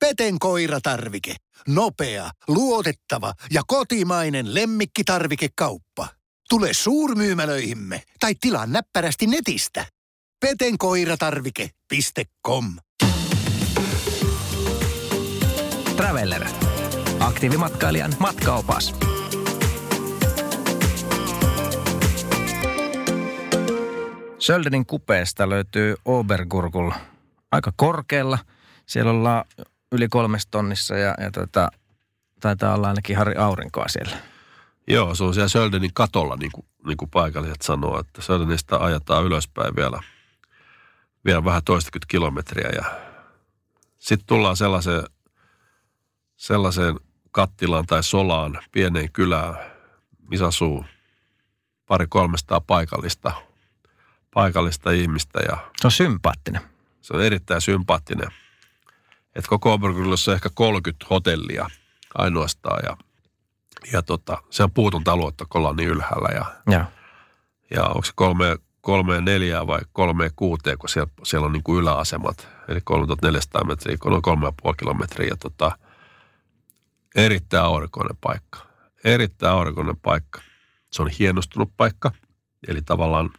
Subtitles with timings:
[0.00, 1.34] Peten koiratarvike.
[1.68, 6.08] Nopea, luotettava ja kotimainen lemmikkitarvikekauppa.
[6.48, 9.86] Tule suurmyymälöihimme tai tilaa näppärästi netistä.
[10.40, 12.64] petenkoiratarvike.com
[15.96, 16.46] Traveller.
[17.18, 18.94] Aktiivimatkailijan matkaopas.
[24.38, 26.90] Söldenin kupeesta löytyy Obergurgul
[27.52, 28.38] aika korkealla.
[28.86, 29.44] Siellä ollaan
[29.92, 31.68] yli kolmesta tonnissa ja, ja tota,
[32.40, 34.16] taitaa olla ainakin Harri Aurinkoa siellä.
[34.86, 39.24] Joo, se on siellä Söldenin katolla, niin kuin, niin kuin paikalliset sanoo, että Söldenistä ajetaan
[39.24, 40.02] ylöspäin vielä,
[41.24, 42.84] vielä vähän toistakymmentä kilometriä ja
[43.98, 45.02] sitten tullaan sellaiseen,
[46.36, 49.54] sellaiseen kattilaan tai solaan, pieneen kylään,
[50.30, 50.84] missä asuu
[51.86, 53.32] pari kolmesta paikallista,
[54.34, 56.60] paikallista ihmistä ja Se on sympaattinen.
[57.00, 58.28] se on erittäin sympaattinen.
[59.34, 61.70] Et koko Obergryllössä on ehkä 30 hotellia
[62.14, 62.96] ainoastaan ja,
[63.92, 66.84] ja tota, se on puutonta aluetta, kun ollaan niin ylhäällä ja, Joo.
[67.70, 71.80] ja onko se kolme, kolme neljää vai kolme kuuteen, kun siellä, siellä on niin kuin
[71.80, 75.78] yläasemat, eli 3400 metriä, noin kolme ja puoli kilometriä ja tota,
[77.16, 78.58] erittäin aurinkoinen paikka.
[79.04, 80.40] Erittäin aurinkoinen paikka.
[80.92, 82.10] Se on hienostunut paikka,
[82.68, 83.30] eli tavallaan,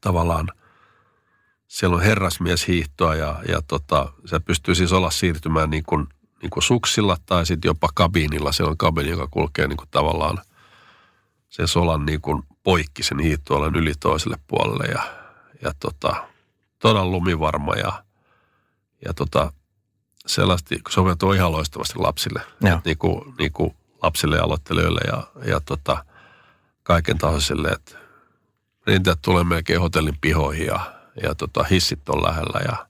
[0.00, 0.48] tavallaan
[1.68, 6.06] siellä on herrasmieshiihtoa ja, ja tota, se pystyy siis olla siirtymään niin kuin,
[6.42, 8.52] niin kuin suksilla tai sitten jopa kabiinilla.
[8.52, 10.38] Siellä on kabiini, joka kulkee niin kuin tavallaan
[11.48, 15.02] sen solan niin kuin poikki sen hiihtoalan yli toiselle puolelle ja,
[15.62, 16.28] ja tota,
[16.78, 18.04] todella lumivarma ja,
[19.04, 19.52] ja tota,
[20.26, 22.42] sellaista, vielä ihan loistavasti lapsille.
[22.84, 26.04] Niin kuin, niin kuin lapsille ja aloittelijoille ja, ja tota,
[26.82, 27.98] kaiken tasoisille, että
[28.86, 32.86] rinteet tulee melkein hotellin pihoihin ja, ja tota, hissit on lähellä ja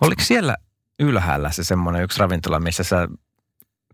[0.00, 0.56] Oliko siellä
[1.00, 3.08] ylhäällä se semmoinen yksi ravintola, missä sä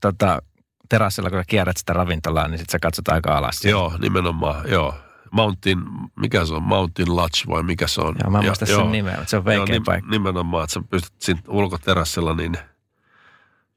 [0.00, 0.42] tota,
[0.88, 3.64] terassilla, kun sä kierrät sitä ravintolaa, niin sit sä katsot aika alas.
[3.64, 4.94] Joo, nimenomaan, joo.
[5.33, 5.78] Mountain,
[6.17, 8.14] mikä se on, Mountain Lodge vai mikä se on?
[8.23, 10.11] Joo, mä en Ja- muista sen nimeä, mutta se on veikeä nim- paikka.
[10.11, 12.57] Nimenomaan, että sä pystyt siinä ulkoterassilla, niin,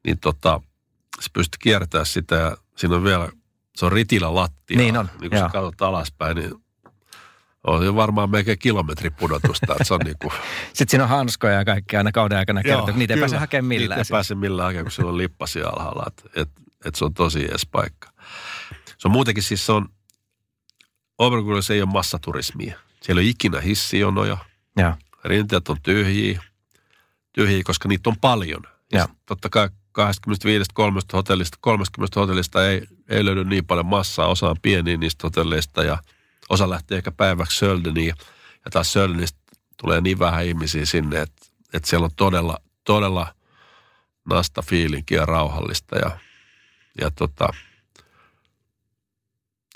[0.04, 0.60] niin tota,
[1.20, 3.28] sä pystyt kiertämään sitä ja siinä on vielä,
[3.76, 4.76] se on ritillä lattia.
[4.76, 5.48] Niin on, Niin kun joo.
[5.48, 6.63] sä katsot alaspäin, niin
[7.64, 10.32] on jo varmaan melkein kilometri pudotusta, että se on niin kuin,
[10.72, 13.64] Sitten siinä on hanskoja ja kaikkea aina kauden aikana kertoo, että niitä ei pääse hakemaan
[13.64, 13.98] millään.
[13.98, 16.04] Niitä ei pääse millään hakemaan, kun siellä on lippasia alhaalla.
[16.06, 16.48] Että et,
[16.84, 18.08] et se on tosi edes paikka.
[18.98, 19.88] Se on muutenkin siis se on,
[21.18, 22.78] Obergurissa ei ole massaturismia.
[23.02, 24.36] Siellä ei ole ikinä hissijonoja.
[24.76, 24.92] Joo.
[25.24, 26.42] Rinteet on tyhjiä,
[27.32, 28.62] tyhjiä, koska niitä on paljon.
[28.92, 29.06] Ja Joo.
[29.06, 34.26] sit totta kai 25 30 hotellista, 30 hotellista ei, ei löydy niin paljon massaa.
[34.26, 35.98] Osa on pieniä niistä hotelleista ja
[36.48, 38.14] osa lähtee ehkä päiväksi Söldeniin.
[38.64, 39.38] Ja taas Söldenistä
[39.76, 43.34] tulee niin vähän ihmisiä sinne, että, että siellä on todella, todella
[44.30, 45.98] nasta fiilinkiä rauhallista.
[45.98, 46.18] Ja,
[47.00, 47.48] ja tota,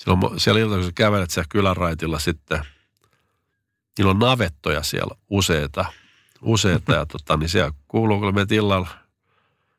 [0.09, 2.61] mo- siellä ilta, kun sä kävelet siellä kyläraitilla sitten,
[3.99, 5.85] niillä on navettoja siellä useita,
[6.43, 8.89] useita ja tota, niin siellä kuuluu, kun menet illalla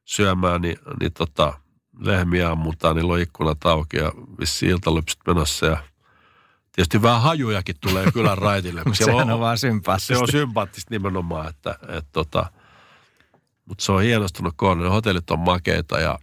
[0.06, 1.60] syömään, niin, niin tota,
[2.00, 5.84] lehmiä ammutaan, niillä on ikkunat auki ja vissiin iltalypsyt menossa ja
[6.79, 8.81] tietysti vähän hajujakin tulee kylän raitille.
[8.94, 10.13] siellä Sehän on vaan sympaattista.
[10.13, 12.51] se on sympaattista nimenomaan, että, että tota,
[13.66, 14.84] mutta se on hienostunut kohdalla.
[14.84, 16.19] Ne hotellit on makeita ja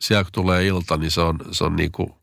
[0.00, 2.18] siellä kun tulee ilta, niin se on, se on niinku,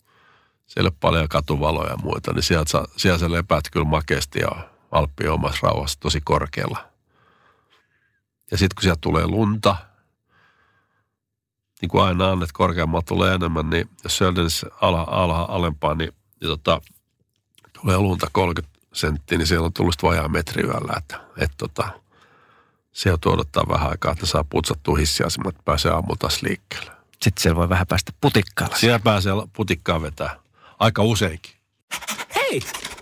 [0.67, 4.69] siellä ole paljon katuvaloja ja muita, niin sieltä, sä- siellä sä lepäät kyllä makeasti ja
[4.91, 6.89] Alppi on omassa rauhassa tosi korkealla.
[8.51, 9.75] Ja sitten kun sieltä tulee lunta,
[11.81, 16.13] niin kuin aina on, että korkeammalla tulee enemmän, niin jos Söldenissä ala, ala, alempaa, niin,
[16.41, 16.81] niin tota,
[17.81, 21.89] tulee lunta 30 senttiä, niin siellä on tullut sitten vajaa metri yöllä, että, että tota,
[22.91, 26.91] siellä odottaa vähän aikaa, että saa putsattua hissiasemat, että pääsee aamulla taas liikkeelle.
[27.11, 28.75] Sitten siellä voi vähän päästä putikkaalla.
[28.75, 30.39] Siellä pääsee putikkaa vetää
[30.79, 31.53] aika useinkin.
[32.35, 32.61] Hei!